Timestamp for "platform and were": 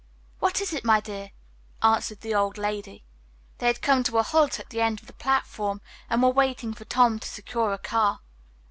5.13-6.29